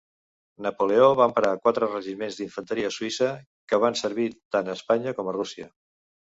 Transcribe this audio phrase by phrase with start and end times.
[0.65, 3.29] Napoleó va emprar quatre regiments d'infanteria suïssa,
[3.69, 5.73] que van servir tant a Espanya com a Rússia.